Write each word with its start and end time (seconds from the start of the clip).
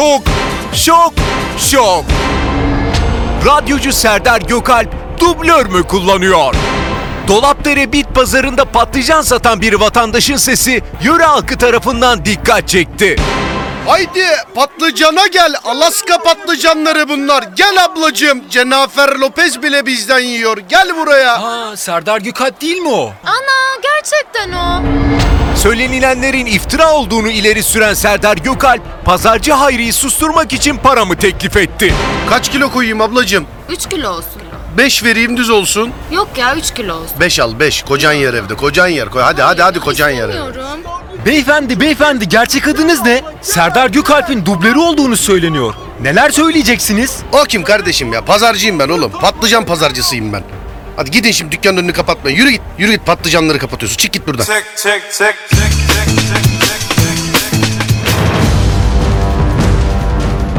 Şok, 0.00 0.22
şok, 0.74 1.12
şok. 1.58 2.04
Radyocu 3.46 3.92
Serdar 3.92 4.40
Gökalp 4.40 4.88
dublör 5.20 5.66
mü 5.66 5.82
kullanıyor? 5.82 6.54
Dolapdere 7.28 7.92
bit 7.92 8.14
pazarında 8.14 8.64
patlıcan 8.64 9.22
satan 9.22 9.60
bir 9.60 9.72
vatandaşın 9.72 10.36
sesi 10.36 10.82
yöre 11.02 11.24
halkı 11.24 11.58
tarafından 11.58 12.24
dikkat 12.24 12.68
çekti. 12.68 13.16
Haydi 13.86 14.24
patlıcana 14.54 15.26
gel. 15.26 15.54
Alaska 15.64 16.18
patlıcanları 16.18 17.08
bunlar. 17.08 17.42
Gel 17.56 17.84
ablacığım. 17.84 18.48
Cenafer 18.48 19.08
Lopez 19.08 19.62
bile 19.62 19.86
bizden 19.86 20.20
yiyor. 20.20 20.58
Gel 20.58 20.96
buraya. 20.96 21.34
Aa 21.34 21.76
Serdar 21.76 22.20
Gökalp 22.20 22.60
değil 22.60 22.78
mi 22.78 22.88
o? 22.88 23.12
Ana 23.24 23.80
gerçekten 23.82 24.52
o. 24.52 24.69
Söylenilenlerin 25.62 26.46
iftira 26.46 26.92
olduğunu 26.92 27.30
ileri 27.30 27.62
süren 27.62 27.94
Serdar 27.94 28.36
Gökalp, 28.36 28.82
pazarcı 29.04 29.52
Hayri'yi 29.52 29.92
susturmak 29.92 30.52
için 30.52 30.76
paramı 30.76 31.16
teklif 31.16 31.56
etti. 31.56 31.94
Kaç 32.28 32.50
kilo 32.50 32.70
koyayım 32.70 33.00
ablacığım? 33.00 33.46
3 33.70 33.88
kilo 33.88 34.10
olsun. 34.10 34.42
5 34.78 35.04
vereyim 35.04 35.36
düz 35.36 35.50
olsun. 35.50 35.90
Yok 36.12 36.28
ya 36.38 36.56
3 36.56 36.74
kilo 36.74 36.94
olsun. 36.94 37.20
5 37.20 37.40
al 37.40 37.58
5. 37.58 37.82
Kocan 37.82 38.12
yer 38.12 38.34
evde. 38.34 38.54
Kocan 38.54 38.86
yer. 38.86 39.08
Koy. 39.08 39.22
Hadi 39.22 39.42
hadi 39.42 39.62
hadi 39.62 39.80
kocan 39.80 40.10
yer 40.10 40.28
evde. 40.28 40.60
Beyefendi 41.26 41.80
beyefendi 41.80 42.28
gerçek 42.28 42.68
adınız 42.68 43.02
ne? 43.02 43.22
Serdar 43.42 43.90
Gökalp'in 43.90 44.46
dublörü 44.46 44.78
olduğunu 44.78 45.16
söyleniyor. 45.16 45.74
Neler 46.02 46.30
söyleyeceksiniz? 46.30 47.18
O 47.32 47.44
kim 47.44 47.62
kardeşim 47.64 48.12
ya? 48.12 48.24
Pazarcıyım 48.24 48.78
ben 48.78 48.88
oğlum. 48.88 49.12
Patlıcan 49.12 49.66
pazarcısıyım 49.66 50.32
ben. 50.32 50.42
Hadi 51.00 51.10
gidin 51.10 51.30
şimdi 51.30 51.52
dükkanın 51.52 51.76
önünü 51.76 51.92
kapatmayın. 51.92 52.36
Yürü 52.36 52.50
git. 52.50 52.60
Yürü 52.78 52.92
git 52.92 53.06
patlıcanları 53.06 53.58
kapatıyorsun. 53.58 53.96
Çık 53.96 54.12
git 54.12 54.26
buradan. 54.26 54.44
Check, 54.44 54.64
check, 54.76 55.02
check, 55.02 55.34
check, 55.48 55.72
check, 55.88 56.10
check. 56.28 56.40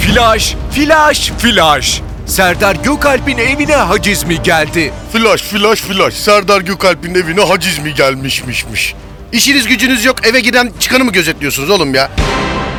Flash, 0.00 0.56
flash, 0.74 1.30
flash. 1.38 2.02
Serdar 2.26 2.74
Gökalp'in 2.74 3.38
evine 3.38 3.74
haciz 3.74 4.24
mi 4.24 4.42
geldi? 4.42 4.92
Flash 5.12 5.42
flash 5.42 5.80
flash. 5.80 6.14
Serdar 6.14 6.60
Gökalp'in 6.60 7.14
evine 7.14 7.40
haciz 7.40 7.78
mi 7.78 7.94
gelmişmişmiş. 7.94 8.94
İşiniz 9.32 9.66
gücünüz 9.66 10.04
yok. 10.04 10.26
Eve 10.26 10.40
giren 10.40 10.72
çıkanı 10.80 11.04
mı 11.04 11.12
gözetliyorsunuz 11.12 11.70
oğlum 11.70 11.94
ya? 11.94 12.10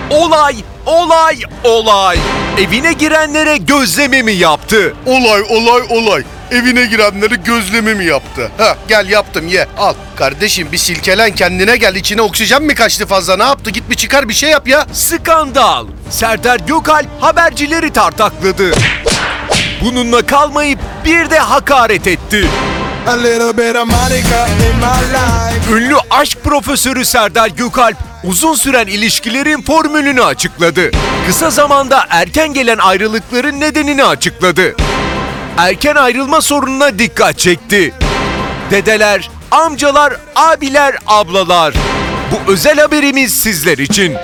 Olay, 0.10 0.56
olay, 0.86 1.38
olay. 1.64 2.18
Evine 2.60 2.94
girenlere 2.94 3.58
gözleme 3.58 4.22
mi 4.22 4.32
yaptı? 4.32 4.94
Olay 5.06 5.42
olay 5.42 5.82
olay. 5.90 6.24
Evine 6.52 6.86
girenleri 6.86 7.44
gözleme 7.44 7.94
mi 7.94 8.06
yaptı? 8.06 8.52
Ha 8.58 8.78
gel 8.88 9.10
yaptım 9.10 9.48
ye 9.48 9.68
al. 9.78 9.94
Kardeşim 10.16 10.72
bir 10.72 10.78
silkelen 10.78 11.36
kendine 11.36 11.78
gel. 11.78 11.96
İçine 11.96 12.22
oksijen 12.22 12.64
mi 12.64 12.76
kaçtı 12.76 13.06
fazla 13.06 13.38
ne 13.38 13.44
yaptı? 13.44 13.70
Git 13.70 13.90
bir 13.90 13.96
çıkar 13.96 14.30
bir 14.30 14.34
şey 14.34 14.50
yap 14.50 14.68
ya. 14.68 14.86
Skandal. 14.94 15.88
Serdar 16.10 16.60
Gökalp 16.60 17.08
habercileri 17.22 17.94
tartakladı. 17.94 18.72
Bununla 19.82 20.26
kalmayıp 20.26 20.80
bir 21.06 21.30
de 21.30 21.40
hakaret 21.40 22.08
etti. 22.08 22.48
A 23.08 23.12
little 23.12 23.58
bit 23.58 23.76
of 23.76 23.86
Monica 23.88 24.48
in 24.48 24.76
my 24.78 25.14
life. 25.14 25.74
Ünlü 25.74 25.96
aşk 26.10 26.44
profesörü 26.44 27.06
Serdar 27.06 27.48
Gökalp 27.48 27.98
uzun 28.24 28.54
süren 28.56 28.88
ilişkilerin 28.88 29.62
formülünü 29.62 30.24
açıkladı. 30.24 30.92
Kısa 31.28 31.50
zamanda 31.50 32.06
erken 32.10 32.54
gelen 32.54 32.78
ayrılıkların 32.78 33.60
nedenini 33.60 34.04
açıkladı. 34.04 34.76
Erken 35.58 35.96
ayrılma 35.96 36.42
sorununa 36.42 37.00
dikkat 37.00 37.40
çekti. 37.40 37.94
Dedeler, 38.72 39.30
amcalar, 39.52 40.14
abiler, 40.36 40.96
ablalar. 41.08 41.74
Bu 42.32 42.52
özel 42.52 42.78
haberimiz 42.78 43.34
sizler 43.34 43.78
için. 43.78 44.18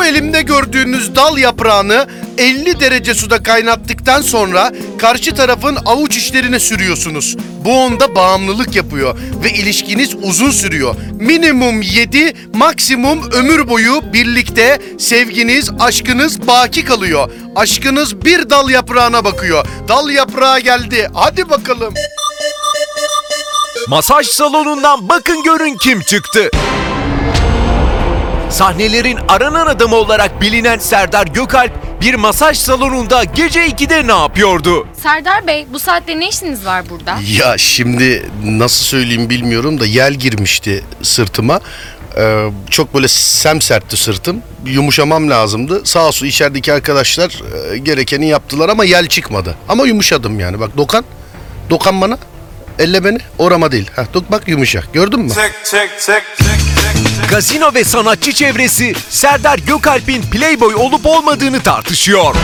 Bu 0.00 0.04
elimde 0.04 0.42
gördüğünüz 0.42 1.16
dal 1.16 1.38
yaprağını 1.38 2.06
50 2.38 2.80
derece 2.80 3.14
suda 3.14 3.42
kaynattıktan 3.42 4.22
sonra 4.22 4.72
karşı 4.98 5.34
tarafın 5.34 5.78
avuç 5.86 6.16
içlerine 6.16 6.58
sürüyorsunuz. 6.58 7.36
Bu 7.64 7.78
onda 7.78 8.14
bağımlılık 8.14 8.76
yapıyor 8.76 9.18
ve 9.44 9.50
ilişkiniz 9.50 10.14
uzun 10.22 10.50
sürüyor. 10.50 10.94
Minimum 11.12 11.82
7, 11.82 12.32
maksimum 12.54 13.30
ömür 13.32 13.68
boyu 13.68 14.12
birlikte 14.12 14.78
sevginiz, 14.98 15.70
aşkınız 15.80 16.46
baki 16.46 16.84
kalıyor. 16.84 17.30
Aşkınız 17.56 18.24
bir 18.24 18.50
dal 18.50 18.70
yaprağına 18.70 19.24
bakıyor. 19.24 19.66
Dal 19.88 20.10
yaprağı 20.10 20.60
geldi. 20.60 21.08
Hadi 21.14 21.50
bakalım. 21.50 21.94
Masaj 23.88 24.26
salonundan 24.26 25.08
bakın 25.08 25.42
görün 25.42 25.76
kim 25.76 26.00
çıktı. 26.00 26.50
Sahnelerin 28.50 29.18
aranan 29.28 29.66
adamı 29.66 29.96
olarak 29.96 30.40
bilinen 30.40 30.78
Serdar 30.78 31.26
Gökalp 31.26 31.72
bir 32.00 32.14
masaj 32.14 32.58
salonunda 32.58 33.24
gece 33.24 33.66
2'de 33.66 34.06
ne 34.06 34.12
yapıyordu? 34.18 34.86
Serdar 35.02 35.46
Bey 35.46 35.66
bu 35.72 35.78
saatte 35.78 36.20
ne 36.20 36.28
işiniz 36.28 36.64
var 36.66 36.84
burada? 36.90 37.18
Ya 37.38 37.58
şimdi 37.58 38.26
nasıl 38.44 38.84
söyleyeyim 38.84 39.30
bilmiyorum 39.30 39.80
da 39.80 39.86
yel 39.86 40.14
girmişti 40.14 40.84
sırtıma. 41.02 41.60
Ee, 42.16 42.46
çok 42.70 42.94
böyle 42.94 43.08
semsertti 43.08 43.96
sırtım. 43.96 44.42
Yumuşamam 44.66 45.30
lazımdı. 45.30 45.86
Sağ 45.86 46.06
olsun 46.06 46.26
içerideki 46.26 46.72
arkadaşlar 46.72 47.42
e, 47.72 47.78
gerekeni 47.78 48.28
yaptılar 48.28 48.68
ama 48.68 48.84
yel 48.84 49.06
çıkmadı. 49.06 49.54
Ama 49.68 49.86
yumuşadım 49.86 50.40
yani. 50.40 50.60
Bak 50.60 50.76
dokan. 50.76 51.04
Dokan 51.70 52.00
bana. 52.00 52.18
Elle 52.78 53.04
beni. 53.04 53.18
Orama 53.38 53.72
değil. 53.72 53.90
Ha, 53.96 54.04
dok 54.14 54.30
bak 54.30 54.48
yumuşak. 54.48 54.92
Gördün 54.94 55.20
mü? 55.20 55.28
Check, 55.34 55.54
check, 55.64 55.90
check, 56.06 56.22
check. 56.38 56.59
Gazino 57.30 57.74
ve 57.74 57.84
sanatçı 57.84 58.32
çevresi 58.32 58.94
Serdar 59.08 59.58
Gökalp'in 59.58 60.22
playboy 60.22 60.74
olup 60.74 61.06
olmadığını 61.06 61.60
tartışıyor. 61.60 62.34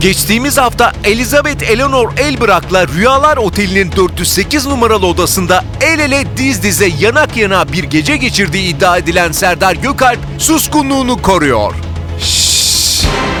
Geçtiğimiz 0.00 0.58
hafta 0.58 0.92
Elizabeth 1.04 1.70
Eleanor 1.70 2.18
Elbrak'la 2.18 2.88
Rüyalar 2.88 3.36
Oteli'nin 3.36 3.92
408 3.92 4.66
numaralı 4.66 5.06
odasında 5.06 5.64
el 5.80 5.98
ele 5.98 6.24
diz 6.36 6.62
dize 6.62 6.88
yanak 7.00 7.36
yana 7.36 7.72
bir 7.72 7.84
gece 7.84 8.16
geçirdiği 8.16 8.68
iddia 8.68 8.96
edilen 8.98 9.32
Serdar 9.32 9.74
Gökalp 9.74 10.18
suskunluğunu 10.38 11.22
koruyor. 11.22 11.74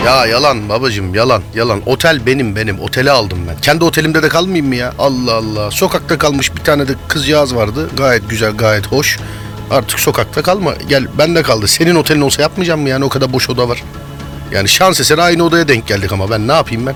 Ya 0.06 0.26
yalan 0.26 0.68
babacığım 0.68 1.14
yalan 1.14 1.42
yalan. 1.54 1.80
Otel 1.86 2.26
benim 2.26 2.56
benim. 2.56 2.80
Oteli 2.80 3.10
aldım 3.10 3.38
ben. 3.48 3.60
Kendi 3.60 3.84
otelimde 3.84 4.22
de 4.22 4.28
kalmayayım 4.28 4.68
mı 4.68 4.76
ya? 4.76 4.92
Allah 4.98 5.34
Allah. 5.34 5.70
Sokakta 5.70 6.18
kalmış 6.18 6.56
bir 6.56 6.60
tane 6.60 6.88
de 6.88 6.92
kızcağız 7.08 7.54
vardı. 7.56 7.90
Gayet 7.96 8.30
güzel 8.30 8.52
gayet 8.52 8.86
hoş. 8.86 9.18
Artık 9.70 10.00
sokakta 10.00 10.42
kalma. 10.42 10.74
Gel 10.88 11.06
bende 11.18 11.42
kaldı. 11.42 11.68
Senin 11.68 11.94
otelin 11.94 12.20
olsa 12.20 12.42
yapmayacağım 12.42 12.80
mı 12.80 12.88
yani? 12.88 13.04
O 13.04 13.08
kadar 13.08 13.32
boş 13.32 13.50
oda 13.50 13.68
var. 13.68 13.82
Yani 14.52 14.68
şans 14.68 15.00
eseri 15.00 15.22
aynı 15.22 15.44
odaya 15.44 15.68
denk 15.68 15.86
geldik 15.86 16.12
ama 16.12 16.30
ben 16.30 16.48
ne 16.48 16.52
yapayım 16.52 16.86
ben? 16.86 16.94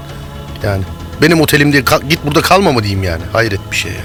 Yani 0.63 0.83
benim 1.23 1.41
otelim 1.41 1.73
değil. 1.73 1.85
kal- 1.85 2.03
git 2.09 2.19
burada 2.27 2.41
kalma 2.43 2.73
mı 2.73 2.83
diyeyim 2.83 3.03
yani? 3.03 3.23
Hayret 3.33 3.61
bir 3.71 3.77
şey 3.77 3.93
ya. 3.93 3.99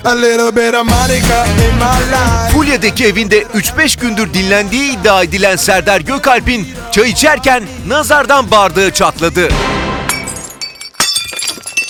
Fulya'daki 2.53 3.05
evinde 3.05 3.41
3-5 3.41 3.99
gündür 4.01 4.33
dinlendiği 4.33 4.91
iddia 4.99 5.23
edilen 5.23 5.55
Serdar 5.55 6.01
Gökalp'in 6.01 6.67
çay 6.91 7.09
içerken 7.09 7.63
nazardan 7.87 8.51
bardağı 8.51 8.91
çatladı. 8.91 9.49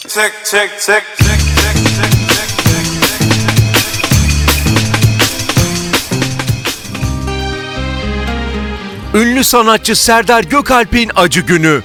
Check, 0.08 0.34
check, 0.52 0.70
check, 0.86 1.04
check, 1.18 1.40
check, 1.62 1.76
check, 1.96 2.09
Ünlü 9.14 9.44
sanatçı 9.44 9.96
Serdar 9.96 10.44
Gökalp'in 10.44 11.12
acı 11.16 11.42
günü. 11.42 11.82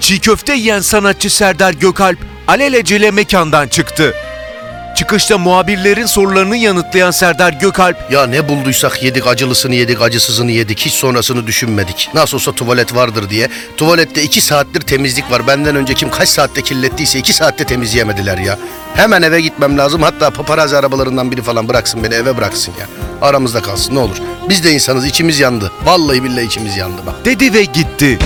Çiğ 0.00 0.20
köfte 0.20 0.54
yiyen 0.54 0.80
sanatçı 0.80 1.30
Serdar 1.30 1.72
Gökalp 1.72 2.18
alelacele 2.48 3.10
mekandan 3.10 3.68
çıktı. 3.68 4.14
Çıkışta 4.96 5.38
muhabirlerin 5.38 6.06
sorularını 6.06 6.56
yanıtlayan 6.56 7.10
Serdar 7.10 7.52
Gökalp 7.52 7.96
Ya 8.10 8.26
ne 8.26 8.48
bulduysak 8.48 9.02
yedik 9.02 9.26
acılısını 9.26 9.74
yedik 9.74 10.02
acısızını 10.02 10.50
yedik 10.50 10.78
hiç 10.78 10.92
sonrasını 10.92 11.46
düşünmedik. 11.46 12.10
Nasıl 12.14 12.36
olsa 12.36 12.52
tuvalet 12.52 12.94
vardır 12.94 13.30
diye. 13.30 13.48
Tuvalette 13.76 14.22
iki 14.22 14.40
saattir 14.40 14.80
temizlik 14.80 15.30
var. 15.30 15.46
Benden 15.46 15.76
önce 15.76 15.94
kim 15.94 16.10
kaç 16.10 16.28
saatte 16.28 16.62
kirlettiyse 16.62 17.18
iki 17.18 17.32
saatte 17.32 17.64
temizleyemediler 17.64 18.38
ya. 18.38 18.58
Hemen 18.94 19.22
eve 19.22 19.40
gitmem 19.40 19.78
lazım. 19.78 20.02
Hatta 20.02 20.30
paparazzi 20.30 20.76
arabalarından 20.76 21.32
biri 21.32 21.42
falan 21.42 21.68
bıraksın 21.68 22.04
beni 22.04 22.14
eve 22.14 22.36
bıraksın 22.36 22.72
ya. 22.80 23.05
Aramızda 23.22 23.62
kalsın 23.62 23.94
ne 23.94 23.98
olur. 23.98 24.16
Biz 24.48 24.64
de 24.64 24.70
insanız 24.72 25.06
içimiz 25.06 25.40
yandı. 25.40 25.72
Vallahi 25.84 26.24
billahi 26.24 26.44
içimiz 26.46 26.76
yandı 26.76 27.02
bak. 27.06 27.24
dedi 27.24 27.54
ve 27.54 27.64
gitti. 27.64 28.18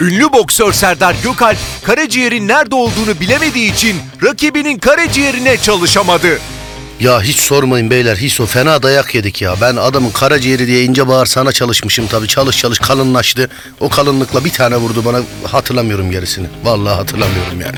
Ünlü 0.00 0.32
boksör 0.32 0.72
Serdar 0.72 1.16
Gökalp 1.22 1.58
karaciğerin 1.84 2.48
nerede 2.48 2.74
olduğunu 2.74 3.20
bilemediği 3.20 3.72
için 3.72 3.96
rakibinin 4.22 4.78
karaciğerine 4.78 5.56
çalışamadı. 5.56 6.38
Ya 7.00 7.22
hiç 7.22 7.36
sormayın 7.40 7.90
beyler 7.90 8.16
hiç 8.16 8.40
o 8.40 8.46
fena 8.46 8.82
dayak 8.82 9.14
yedik 9.14 9.42
ya. 9.42 9.54
Ben 9.60 9.76
adamın 9.76 10.10
karaciğeri 10.10 10.66
diye 10.66 10.84
ince 10.84 11.08
bağırsağına 11.08 11.52
çalışmışım 11.52 12.06
tabii. 12.06 12.28
Çalış 12.28 12.58
çalış 12.58 12.78
kalınlaştı. 12.78 13.50
O 13.80 13.88
kalınlıkla 13.88 14.44
bir 14.44 14.50
tane 14.50 14.76
vurdu 14.76 15.04
bana 15.04 15.20
hatırlamıyorum 15.44 16.10
gerisini. 16.10 16.46
Vallahi 16.64 16.94
hatırlamıyorum 16.94 17.60
yani. 17.60 17.76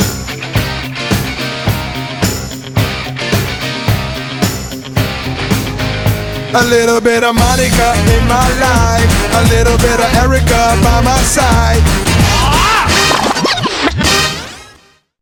A 6.57 6.65
little 6.65 7.03
bit 7.03 7.23
of 7.23 7.35
Monica 7.35 7.93
in 8.17 8.27
my 8.27 8.49
life. 8.57 9.11
A 9.37 9.45
little 9.53 9.77
bit 9.77 10.01
of 10.01 10.09
Erica 10.25 10.81
by 10.83 11.03
my 11.05 11.19
side. 11.21 12.06